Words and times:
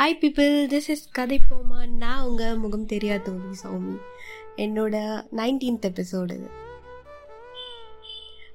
Hi 0.00 0.24
people 0.24 0.72
this 0.72 0.88
is 0.88 1.08
கதை 1.10 1.40
போமா 1.50 1.86
நான் 1.86 2.22
உங்கள் 2.22 2.56
முகம் 2.56 2.86
தெரியாத 2.86 3.22
தோழி 3.22 3.58
சௌமி. 3.62 3.96
என்னோட 4.56 5.24
நைன்டீன்த் 5.36 5.80
எபிசோடு 5.80 6.32
இது. 6.32 6.48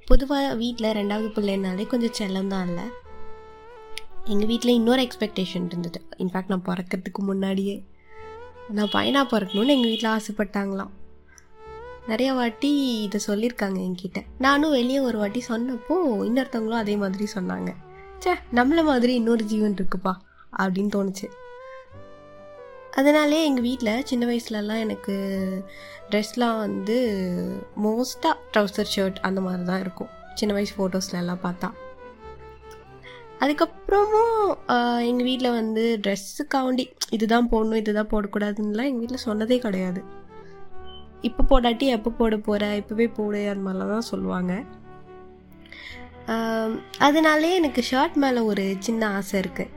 பொதுவாக 0.06 0.56
வீட்டில் 0.56 0.96
ரெண்டாவது 0.96 1.30
பிள்ளைனாலே 1.36 1.88
கொஞ்சம் 1.88 2.30
செல்லம் 2.30 2.48
தான் 2.48 2.68
இல்லை. 2.68 2.84
எங்கள் 4.24 4.48
வீட்டில் 4.48 4.74
இன்னொரு 4.74 5.02
எக்ஸ்பெக்டேஷன் 5.02 5.66
இருந்தது. 5.66 6.06
இன்ஃபேக்ட் 6.18 6.48
நான் 6.48 6.64
பிறக்கிறதுக்கு 6.66 7.18
முன்னாடியே. 7.18 7.84
நான் 8.70 8.90
பையனாக 8.92 9.40
பிறக்கணும்னு 9.40 9.68
எங்கள் 9.68 9.96
வீட்டில் 9.96 10.12
ஆசைப்பட்டாங்களாம். 10.12 10.90
நிறைய 12.08 12.34
வாட்டி 12.34 13.02
இதை 13.02 13.20
சொல்லியிருக்காங்க 13.28 13.92
என்கிட்ட. 13.92 14.24
நானும் 14.38 14.72
வெளியே 14.72 15.00
ஒரு 15.00 15.18
வாட்டி 15.18 15.44
சொன்னப்போ 15.48 16.04
இன்னொருத்தவங்களும் 16.06 16.82
அதே 16.84 16.96
மாதிரி 16.96 17.26
சொன்னாங்க. 17.36 17.74
சே 18.20 18.34
நம்மள 18.34 18.84
மாதிரி 18.84 19.14
இன்னொரு 19.14 19.44
ஜீவன் 19.44 19.74
இருக்குப்பா. 19.74 20.12
அப்படின்னு 20.64 20.92
தோணுச்சு. 20.98 21.28
அதனாலே 23.00 23.40
எங்கள் 23.48 23.66
வீட்டில் 23.68 24.06
சின்ன 24.10 24.24
வயசுலலாம் 24.30 24.84
எனக்கு 24.86 25.16
ட்ரெஸ்லாம் 26.12 26.60
வந்து 26.66 26.98
மோஸ்ட்டாக 27.86 28.36
ட்ரௌசர் 28.52 28.92
ஷர்ட் 28.94 29.20
அந்த 29.30 29.40
மாதிரி 29.46 29.66
தான் 29.72 29.84
இருக்கும். 29.86 30.12
சின்ன 30.40 30.54
வயசு 30.58 30.74
ஃபோட்டோஸ்லலாம் 30.78 31.44
பார்த்தா. 31.48 31.70
அதுக்கப்புறமும் 33.44 34.44
எங்கள் 35.10 35.28
வீட்டில் 35.30 35.56
வந்து 35.60 35.84
ட்ரெஸ்ஸுக்காண்டி 36.04 36.86
இதுதான் 37.16 37.50
போடணும் 37.54 37.82
இதுதான் 37.82 38.12
போடக்கூடாதுன்னுலாம் 38.14 38.90
எங்கள் 38.90 39.04
வீட்டில் 39.04 39.26
சொன்னதே 39.28 39.58
கிடையாது. 39.66 40.02
இப்போ 41.28 41.42
போடாட்டி 41.52 41.86
எப்போ 41.98 42.10
போட 42.20 42.36
போகிற 42.48 42.66
இப்போவே 42.80 43.08
போடு 43.18 43.40
அந்த 43.52 43.64
மாதிரிலாம் 43.66 43.94
தான் 43.96 44.10
சொல்லுவாங்க 44.12 44.54
அதனாலே 47.08 47.50
எனக்கு 47.60 47.82
ஷர்ட் 47.90 48.16
மேலே 48.24 48.42
ஒரு 48.52 48.64
சின்ன 48.86 49.10
ஆசை 49.18 49.36
இருக்குது 49.42 49.74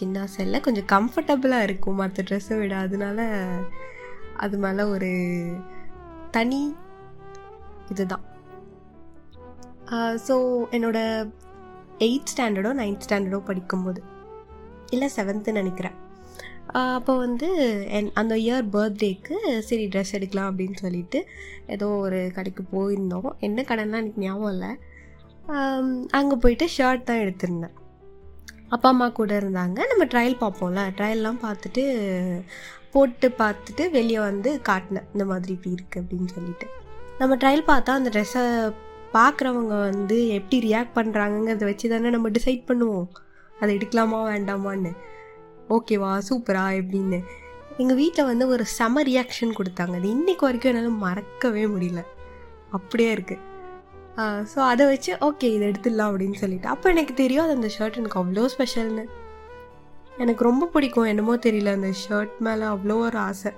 சின்ன 0.00 0.26
செல்ல 0.36 0.60
கொஞ்சம் 0.66 0.88
கம்ஃபர்டபுளாக 0.94 1.66
இருக்கும். 1.68 2.00
மற்ற 2.02 2.24
ட்ரெஸ்ஸை 2.28 2.56
விட. 2.60 2.74
அதனால 2.86 3.28
அது 4.44 4.56
மேலே 4.64 4.84
ஒரு 4.94 5.10
தனி 6.36 6.62
இதுதான். 7.92 8.24
ஸோ 10.26 10.34
என்னோட 10.76 10.98
எயித் 12.06 12.32
ஸ்டாண்டர்டோ 12.32 12.72
நைன்த் 12.80 13.04
ஸ்டாண்டர்டோ 13.06 13.40
படிக்கும்போது. 13.50 14.00
இல்லை 14.94 15.08
செவன்த்து 15.16 15.58
நினைக்கிறேன். 15.60 15.96
அப்போ 16.96 17.12
வந்து 17.24 17.48
என் 17.96 18.10
அந்த 18.20 18.34
இயர் 18.44 18.66
பர்த்டேக்கு 18.74 19.36
சரி 19.68 19.84
ட்ரெஸ் 19.92 20.14
எடுக்கலாம் 20.18 20.50
அப்படின்னு 20.50 20.78
சொல்லிட்டு 20.84 21.18
ஏதோ 21.74 21.88
ஒரு 22.06 22.20
கடைக்கு 22.36 22.62
போயிருந்தோம். 22.74 23.28
என்ன 23.46 23.64
கடைன்னா 23.70 24.00
எனக்கு 24.02 24.24
ஞாபகம் 24.26 24.52
இல்லை. 24.54 24.70
அங்கே 26.18 26.36
போயிட்டு 26.44 26.66
ஷர்ட் 26.76 27.08
தான் 27.10 27.22
எடுத்திருந்தேன். 27.24 27.76
அப்பா 28.74 28.88
அம்மா 28.88 29.08
கூட 29.08 29.32
இருந்தாங்க. 29.40 29.78
நம்ம 29.90 30.04
ட்ரையல் 30.04 30.40
பார்ப்போம்ல. 30.40 30.82
ட்ரையல்லாம் 30.98 31.38
பார்த்துட்டு 31.44 31.82
போட்டு 32.92 33.28
பார்த்துட்டு 33.38 33.90
வெளியே 33.90 34.18
வந்து 34.18 34.60
காட்டினேன். 34.68 35.06
இந்த 35.12 35.24
மாதிரி 35.24 35.52
இப்படி 35.52 35.74
இருக்குது 35.76 36.02
அப்படின்னு 36.02 36.28
சொல்லிட்டு. 36.36 36.66
நம்ம 37.18 37.36
ட்ரையல் 37.42 37.68
பார்த்தா 37.72 37.98
அந்த 38.00 38.10
ட்ரெஸ்ஸை 38.14 38.44
பார்க்குறவங்க 39.16 39.74
வந்து 39.90 40.16
எப்படி 40.38 40.56
ரியாக்ட் 40.68 40.96
பண்ணுறாங்கங்கிறத 40.98 41.64
வச்சு 41.64 41.88
தானே 41.88 42.10
நம்ம 42.10 42.28
டிசைட் 42.28 42.64
பண்ணுவோம். 42.70 43.08
அதை 43.60 43.70
எடுக்கலாமா 43.76 44.18
வேண்டாமான்னு. 44.32 44.92
ஓகேவா 45.76 46.10
சூப்பரா 46.28 46.64
எப்படின்னு. 46.80 47.20
எங்கள் 47.76 47.96
வீட்டில் 47.96 48.24
வந்து 48.24 48.48
ஒரு 48.48 48.64
செம 48.64 49.02
ரியாக்ஷன் 49.02 49.56
கொடுத்தாங்க. 49.58 49.94
அது 50.00 50.08
இன்றைக்கு 50.08 50.46
வரைக்கும் 50.46 50.72
என்னால் 50.72 51.02
மறக்கவே 51.06 51.64
முடியல. 51.66 52.02
அப்படியே 52.70 53.14
இருக்குது 53.16 53.54
ஸோ 54.52 54.58
அதை 54.72 54.84
வச்சு 54.90 55.12
ஓகே 55.26 55.48
இதை 55.54 55.64
எடுத்துடலாம் 55.70 56.10
அப்படின்னு 56.10 56.38
சொல்லிட்டு. 56.42 56.68
அப்போ 56.74 56.86
எனக்கு 56.94 57.14
தெரியும் 57.22 57.44
அது 57.44 57.56
அந்த 57.58 57.70
ஷர்ட் 57.76 57.98
எனக்கு 58.00 58.20
அவ்வளோ 58.22 58.44
ஸ்பெஷல்னு 58.54 59.04
எனக்கு 60.24 60.42
ரொம்ப 60.48 60.68
பிடிக்கும் 60.74 61.08
என்னமோ 61.12 61.34
தெரியல 61.46 61.72
அந்த 61.78 61.90
ஷர்ட் 62.02 62.36
மேலே 62.46 62.64
அவ்வளோ 62.74 62.94
ஒரு 63.06 63.18
ஆசை. 63.28 63.50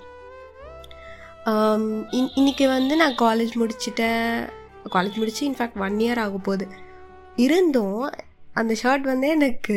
இன் 2.18 2.32
இன்றைக்கி 2.40 2.64
வந்து 2.76 2.94
நான் 3.02 3.14
காலேஜ் 3.24 3.52
முடிச்சிட்டேன். 3.60 4.26
காலேஜ் 4.94 5.20
முடிச்சு 5.20 5.42
இன்ஃபேக்ட் 5.50 5.78
ஒன் 5.86 6.00
இயர் 6.04 6.22
ஆக 6.24 6.38
போகுது. 6.48 6.66
இருந்தும் 7.44 8.00
அந்த 8.60 8.72
ஷர்ட் 8.82 9.06
வந்து 9.12 9.28
எனக்கு 9.36 9.76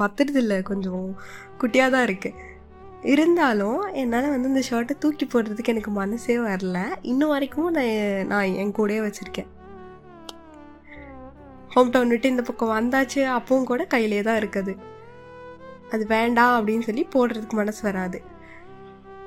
பத்துறதில்ல 0.00 0.54
கொஞ்சம் 0.70 1.06
குட்டியாக 1.60 1.92
தான் 1.94 2.06
இருக்குது 2.08 2.50
இருந்தாலும் 3.12 3.80
என்னால் 4.00 4.32
வந்து 4.34 4.50
இந்த 4.52 4.62
ஷர்ட்டை 4.68 4.94
தூக்கி 5.02 5.26
போடுறதுக்கு 5.26 5.72
எனக்கு 5.74 5.92
மனசே 6.02 6.36
வரல. 6.48 6.78
இன்னும் 7.12 7.32
வரைக்கும் 7.34 7.70
நான் 7.78 8.28
நான் 8.32 8.54
என் 8.62 8.76
கூடயே 8.78 9.00
வச்சுருக்கேன். 9.06 9.50
ஹோம் 11.74 11.90
டவுன் 11.92 12.12
விட்டு 12.12 12.32
இந்த 12.32 12.42
பக்கம் 12.46 12.72
வந்தாச்சு 12.78 13.20
அப்பவும் 13.34 13.68
கூட 13.68 13.82
கையிலே 13.92 14.18
தான் 14.26 14.38
இருக்குது. 14.40 14.72
அது 15.94 16.04
வேண்டாம் 16.06 16.56
அப்படின்னு 16.56 16.86
சொல்லி 16.88 17.02
போடுறதுக்கு 17.14 17.56
மனசு 17.60 17.80
வராது. 17.86 18.18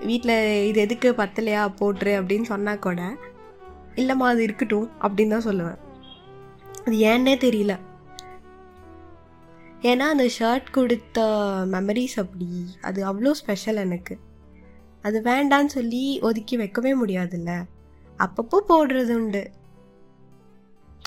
வீட்டில் 0.10 0.34
இது 0.68 0.80
எதுக்கு 0.84 1.10
பத்தலையா 1.22 1.64
போட்டுரு 1.80 2.14
அப்படின்னு 2.20 2.48
சொன்னால் 2.52 2.84
கூட 2.86 3.02
இல்லைம்மா 4.02 4.28
அது 4.34 4.44
இருக்கட்டும் 4.48 4.88
அப்படின்னு 5.06 5.36
தான் 5.36 5.48
சொல்லுவேன். 5.50 5.80
அது 6.86 6.96
ஏன்னே 7.12 7.36
தெரியல. 7.46 7.74
ஏன்னா 9.92 10.06
அந்த 10.14 10.30
ஷர்ட் 10.38 10.72
கொடுத்த 10.78 11.28
மெமரிஸ் 11.76 12.18
அப்படி 12.24 12.50
அது 12.90 13.02
அவ்வளோ 13.12 13.36
ஸ்பெஷல் 13.42 13.84
எனக்கு. 13.88 14.16
அது 15.08 15.18
வேண்டான்னு 15.32 15.76
சொல்லி 15.78 16.06
ஒதுக்கி 16.30 16.58
வைக்கவே 16.58 16.94
முடியாதுல்ல. 17.04 17.52
அப்பப்போ 18.26 18.60
போடுறது 18.72 19.16
உண்டு. 19.22 19.46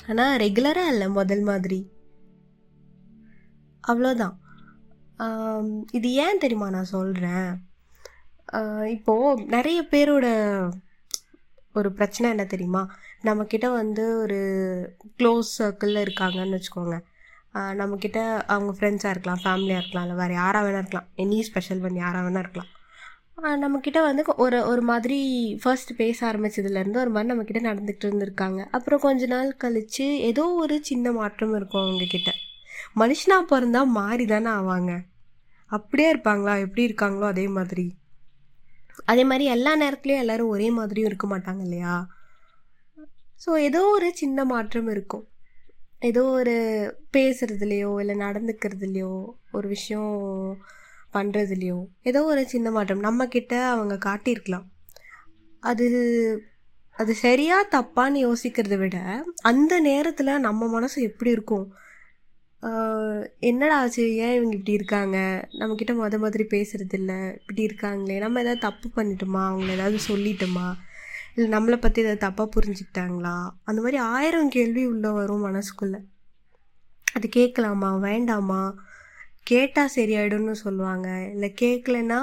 ஆனால் 0.09 0.35
ரெகுலராக 0.43 0.91
இல்லை 0.93 1.07
முதல் 1.19 1.43
மாதிரி. 1.49 1.79
அவ்வளோதான் 3.83 4.35
இது 5.97 6.09
ஏன் 6.25 6.41
தெரியுமா 6.43 6.67
நான் 6.75 6.93
சொல்கிறேன் 6.97 7.49
இப்போது 8.95 9.43
நிறைய 9.55 9.79
பேரோட 9.93 10.27
ஒரு 11.79 11.89
பிரச்சனை 11.97 12.27
என்ன 12.33 12.45
தெரியுமா? 12.53 12.81
நம்மக்கிட்ட 13.27 13.67
வந்து 13.79 14.03
ஒரு 14.23 14.39
க்ளோஸ் 15.19 15.49
சர்க்கிளில் 15.57 16.03
இருக்காங்கன்னு 16.05 16.57
வச்சுக்கோங்க. 16.57 16.97
நம்மக்கிட்ட 17.81 18.19
அவங்க 18.53 18.71
ஃப்ரெண்ட்ஸாக 18.77 19.13
இருக்கலாம் 19.13 19.43
ஃபேமிலியாக 19.43 19.81
இருக்கலாம் 19.81 20.05
இல்லை 20.05 20.17
வேறு 20.21 20.33
யாராக 20.41 20.65
வேணா 20.65 20.81
இருக்கலாம். 20.83 21.09
எனி 21.23 21.39
ஸ்பெஷல் 21.49 21.83
பண்ணி 21.85 21.99
யாராக 22.05 22.25
வேணா 22.27 22.43
இருக்கலாம். 22.45 22.71
நம்மக்கிட்ட 23.43 24.01
வந்து 24.01 24.23
ஒரு 24.35 24.65
ஒரு 24.65 24.81
மாதிரி 24.81 25.17
ஃபர்ஸ்ட் 25.61 25.95
பேச 25.95 26.31
ஆரம்பிச்சதுலேருந்து 26.31 26.97
ஒரு 26.97 27.09
மாதிரி 27.09 27.33
நம்மக்கிட்ட 27.33 27.61
நடந்துக்கிட்டு 27.67 28.07
இருந்திருக்காங்க. 28.07 28.65
அப்புறம் 28.71 28.99
கொஞ்ச 28.99 29.25
நாள் 29.25 29.55
கழித்து 29.55 30.19
ஏதோ 30.19 30.45
ஒரு 30.53 30.79
சின்ன 30.83 31.11
மாற்றம் 31.11 31.55
இருக்கும் 31.55 31.81
அவங்கக்கிட்ட 31.81 32.31
மனுஷனாக 32.95 33.49
பிறந்தா 33.49 33.85
மாறி 33.85 34.25
தானே 34.25 34.49
ஆவாங்க. 34.49 34.99
அப்படியே 35.65 36.13
இருப்பாங்களா? 36.13 36.59
எப்படி 36.59 36.85
இருக்காங்களோ 36.85 37.25
அதே 37.25 37.47
மாதிரி. 37.47 37.97
அதே 39.05 39.23
மாதிரி 39.23 39.45
எல்லா 39.49 39.77
நேரத்துலையும் 39.77 40.17
எல்லோரும் 40.17 40.47
ஒரே 40.47 40.69
மாதிரியும் 40.69 41.07
இருக்க 41.07 41.27
மாட்டாங்க 41.27 41.61
இல்லையா? 41.61 42.07
ஸோ 43.45 43.57
ஏதோ 43.57 43.85
ஒரு 43.85 44.11
சின்ன 44.13 44.45
மாற்றம் 44.45 44.87
இருக்கும். 44.87 45.27
ஏதோ 45.99 46.23
ஒரு 46.23 46.55
பேசுகிறதுலையோ 47.17 47.99
இல்லை 47.99 48.15
நடந்துக்கிறதுலையோ 48.15 49.25
ஒரு 49.51 49.67
விஷயம் 49.67 50.17
பண்ணுறதுலையும் 51.13 51.85
ஏதோ 52.09 52.21
ஒரு 52.31 52.41
சின்ன 52.53 52.71
மாற்றம். 52.71 53.03
நம்மக்கிட்ட 53.03 53.53
அவங்க 53.73 53.95
காட்டியிருக்கலாம். 54.07 54.67
அது 55.63 55.87
அது 56.97 57.11
சரியாக 57.25 57.69
தப்பான்னு 57.75 58.17
யோசிக்கிறத 58.27 58.77
விட 58.77 58.97
அந்த 59.41 59.73
நேரத்தில் 59.79 60.31
நம்ம 60.47 60.67
மனசு 60.67 60.97
எப்படி 61.09 61.31
இருக்கும்? 61.31 61.67
என்னடா 63.49 63.75
ஆச்சு? 63.81 64.03
ஏன் 64.23 64.35
இவங்க 64.37 64.53
இப்படி 64.57 64.77
இருக்காங்க? 64.77 65.17
நம்மக்கிட்ட 65.59 65.93
மொத 65.99 66.17
மாதிரி 66.19 66.45
பேசுறது 66.53 66.95
இல்லை 66.99 67.17
இப்படி 67.39 67.61
இருக்காங்களே. 67.69 68.17
நம்ம 68.23 68.41
ஏதாவது 68.45 68.65
தப்பு 68.67 68.87
பண்ணிட்டோமா? 68.97 69.43
அவங்கள 69.49 69.69
ஏதாவது 69.77 69.99
சொல்லிட்டோமா? 70.07 70.67
இல்லை 71.35 71.49
நம்மளை 71.57 71.77
பற்றி 71.81 72.03
ஏதாவது 72.05 72.23
தப்பாக 72.25 72.49
புரிஞ்சுக்கிட்டாங்களா? 72.55 73.35
அந்த 73.63 73.79
மாதிரி 73.81 73.99
ஆயிரம் 74.15 74.49
கேள்வி 74.49 74.83
உள்ளே 74.93 75.11
வரும் 75.19 75.45
மனசுக்குள்ளே. 75.47 76.01
அது 77.13 77.27
கேட்கலாமா? 77.29 77.91
வேண்டாமா? 78.07 78.61
கேட்டால் 79.49 79.89
சரியாயிடும்னு 79.95 80.51
சொல்லுவாங்க. 80.51 81.27
இல்லை 81.31 81.53
கேட்கலன்னா 81.61 82.19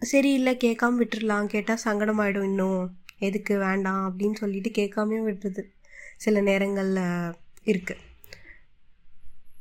சரி 0.00 0.32
இல்லை 0.32 0.56
கேட்காம 0.64 0.94
விட்டுடலாம் 0.98 1.46
கேட்டால் 1.46 1.82
சங்கடமாயிடும் 1.84 2.42
இன்னும். 2.42 2.96
எதுக்கு? 3.18 3.58
வேண்டாம் 3.58 4.02
அப்படின்னு 4.08 4.34
சொல்லிட்டு 4.34 4.70
கேட்காமே 4.70 5.18
விட்டுறது 5.28 5.62
சில 6.16 6.40
நேரங்களில் 6.40 7.32
இருக்குது 7.64 8.04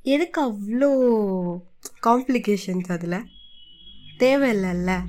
எதுக்கு 0.03 0.41
அவ்வளோ 0.45 0.89
காம்ப்ளிகேஷன்ஸ் 2.03 2.91
அதில்? 2.91 3.25
தேவையில்லைல்ல. 4.19 4.99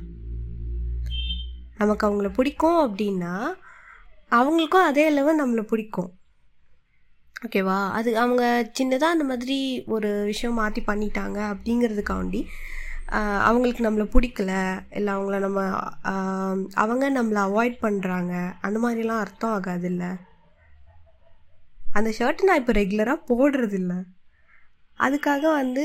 நமக்கு 1.76 2.06
அவங்கள 2.06 2.32
பிடிக்கும் 2.32 2.78
அப்படின்னா 2.84 3.34
அவங்களுக்கும் 4.30 4.84
அதே 4.90 5.06
அளவு 5.06 5.32
நம்மளை 5.46 5.62
பிடிக்கும். 5.62 6.15
ஓகேவா? 7.44 7.78
அது 7.98 8.10
அவங்க 8.22 8.42
சின்னதாக 8.78 9.14
அந்த 9.14 9.24
மாதிரி 9.30 9.56
ஒரு 9.94 10.10
விஷயம் 10.30 10.58
மாற்றி 10.60 10.82
பண்ணிட்டாங்க 10.86 11.38
அப்படிங்கிறதுக்காண்டி 11.52 12.40
அவங்களுக்கு 13.48 13.82
நம்மளை 13.86 14.06
பிடிக்கல. 14.14 14.52
இல்லை 14.98 15.10
அவங்கள 15.16 15.38
நம்ம 15.44 15.60
அவங்க 16.82 17.04
நம்மளை 17.18 17.40
அவாய்ட் 17.48 17.76
பண்ணுறாங்க 17.84 18.32
அந்த 18.66 18.78
மாதிரிலாம் 18.84 19.22
அர்த்தம் 19.24 19.54
ஆகாது 19.56 19.86
இல்லை 19.92 20.10
அந்த 21.98 22.10
ஷர்ட் 22.18 22.46
நான் 22.46 22.60
இப்போ 22.60 22.72
ரெகுலராக 22.78 23.26
போடுறதில்ல. 23.30 23.92
அதுக்காக 24.98 25.44
வந்து 25.60 25.84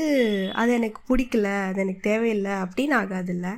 அது 0.60 0.70
எனக்கு 0.78 1.00
பிடிக்கல 1.10 1.48
அது 1.68 1.80
எனக்கு 1.84 2.02
தேவையில்லை 2.10 2.54
அப்படின்னு 2.64 2.94
ஆகாதில்ல. 3.02 3.48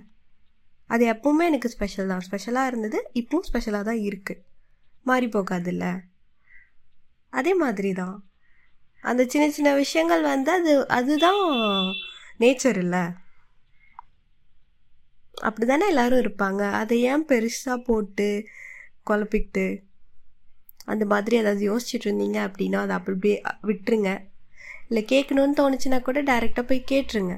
அது 0.90 1.04
எப்பவுமே 1.14 1.44
எனக்கு 1.50 1.72
ஸ்பெஷல் 1.74 2.10
தான். 2.12 2.24
ஸ்பெஷலாக 2.28 2.70
இருந்தது 2.70 2.98
இப்பவும் 3.20 3.48
ஸ்பெஷலாக 3.50 3.88
தான் 3.90 4.02
இருக்குது 4.08 4.42
மாறி 5.06 5.28
போகாதில்ல 5.36 5.86
அதே 7.38 7.52
மாதிரி 7.54 7.90
தான். 7.92 8.16
அந்த 9.10 9.22
சின்ன 9.32 9.46
சின்ன 9.56 9.70
விஷயங்கள் 9.74 10.22
வந்து 10.32 10.50
அது 10.58 10.72
அதுதான் 10.98 11.42
நேச்சர் 12.42 12.78
இல்லை. 12.84 13.02
அப்படி 15.46 15.64
தானே 15.66 15.86
எல்லோரும் 15.92 16.22
இருப்பாங்க. 16.24 16.62
அதை 16.80 16.96
ஏன் 17.12 17.26
பெருசாக 17.30 17.84
போட்டு 17.88 18.28
குழப்பிக்கிட்டு 19.08 19.66
அந்த 20.92 21.04
மாதிரி 21.12 21.34
ஏதாவது 21.36 21.62
யோசிச்சுட்டு 21.70 22.06
இருந்தீங்க 22.08 22.38
அப்படின்னா 22.48 22.78
அதை 22.84 22.94
அப்படி 22.96 23.14
அப்படியே 23.16 23.36
விட்டுருங்க. 23.70 24.10
இல்லை 24.88 25.02
கேட்கணுன்னு 25.12 25.58
தோணுச்சுன்னா 25.60 25.98
கூட 26.02 26.18
டைரெக்டாக 26.22 26.68
போய் 26.70 26.88
கேட்டுருங்க. 26.92 27.36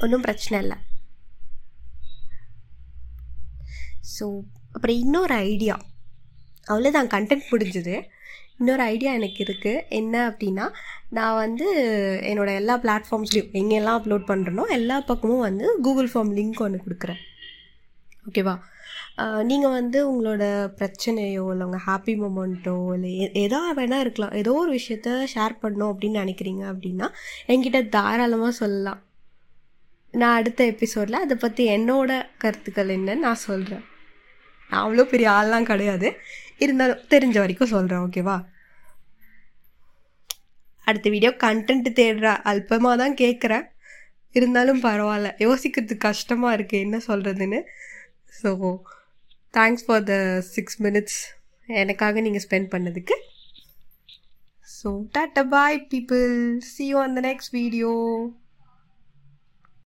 ஒன்றும் 0.00 0.26
பிரச்சனை 0.26 0.56
இல்லை. 0.64 0.78
ஸோ 4.14 4.26
அப்புறம் 4.72 5.00
இன்னொரு 5.04 5.34
ஐடியா 5.34 5.76
அவ்வளோதான் 6.72 7.10
கண்டென்ட் 7.14 7.50
முடிஞ்சுது. 7.52 7.96
இன்னொரு 8.60 8.82
ஐடியா 8.92 9.10
எனக்கு 9.18 9.40
இருக்குது 9.44 9.82
என்ன 9.98 10.14
அப்படின்னா 10.30 10.64
நான் 11.16 11.38
வந்து 11.42 11.66
என்னோடய 12.30 12.60
எல்லா 12.60 12.74
பிளாட்ஃபார்ம்ஸ்லையும் 12.84 13.52
எங்கெல்லாம் 13.60 13.98
அப்லோட் 13.98 14.24
பண்ணுறனோ 14.30 14.64
எல்லா 14.78 14.96
பக்கமும் 15.10 15.46
வந்து 15.48 15.66
கூகுள் 15.86 16.10
ஃபார்ம் 16.14 16.32
லிங்க் 16.38 16.62
ஒன்று 16.66 16.84
கொடுக்குறேன். 16.86 17.20
ஓகேவா 18.28 18.54
நீங்கள் 19.50 19.74
வந்து 19.76 19.98
உங்களோட 20.10 20.44
பிரச்சனையோ 20.80 21.44
இல்லை 21.52 21.64
உங்கள் 21.68 21.84
ஹாப்பி 21.86 22.12
மூமெண்ட்டோ 22.22 22.74
இல்லை 22.96 23.12
எதோ 23.44 23.60
வேணால் 23.78 24.02
இருக்கலாம். 24.04 24.34
ஏதோ 24.40 24.52
ஒரு 24.62 24.70
விஷயத்த 24.78 25.14
ஷேர் 25.34 25.54
பண்ணணும் 25.62 25.90
அப்படின்னு 25.92 26.22
நினைக்கிறீங்க 26.24 26.64
அப்படின்னா 26.72 27.06
என்கிட்ட 27.52 27.80
தாராளமாக 27.96 28.52
சொல்லலாம். 28.62 29.00
நான் 30.14 30.36
அடுத்த 30.40 30.60
எபிசோடில் 30.72 31.24
அதை 31.24 31.36
பற்றி 31.44 31.64
என்னோட 31.76 32.10
கருத்துக்கள் 32.44 32.94
என்னன்னு 32.96 33.26
நான் 33.26 33.44
சொல்கிறேன் 33.48 33.84
நான் 34.70 34.82
அவ்வளோ 34.84 35.04
பெரிய 35.12 35.28
ஆள்லாம் 35.38 35.70
கிடையாது. 35.72 36.08
இருந்தாலும் 36.64 37.02
தெரிஞ்ச 37.12 37.36
வரைக்கும் 37.42 37.72
சொல்கிறேன் 37.74 38.04
ஓகேவா 38.06 38.36
அடுத்த 40.88 41.06
வீடியோ 41.14 41.30
கண்டென்ட் 41.44 41.88
தேடுற 42.00 42.28
அல்பமாக 42.50 42.96
தான் 43.02 43.16
கேட்குறேன் 43.22 43.66
இருந்தாலும் 44.38 44.80
பரவாயில்ல. 44.86 45.30
யோசிக்கிறதுக்கு 45.46 46.06
கஷ்டமாக 46.10 46.56
இருக்குது 46.56 46.84
என்ன 46.86 46.96
சொல்கிறதுன்னு 47.08 47.60
so 48.40 48.50
thanks 49.56 49.84
for 49.86 50.04
the 50.10 50.14
six 50.54 50.78
minutes 50.86 51.20
எனக்காக 51.82 52.20
நீங்கள் 52.26 52.44
ஸ்பெண்ட் 52.46 52.70
பண்ணதுக்கு. 52.74 53.16
So 54.68 54.88
tata 55.16 55.42
bye 55.54 55.78
people 55.92 56.26
see 56.72 56.84
you 56.90 56.98
on 57.04 57.16
the 57.18 57.22
next 57.30 57.52
video 57.60 57.92